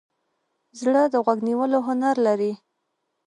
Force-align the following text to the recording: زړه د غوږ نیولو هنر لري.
زړه 0.79 1.03
د 1.13 1.15
غوږ 1.25 1.39
نیولو 1.47 1.79
هنر 1.87 2.15
لري. 2.27 2.53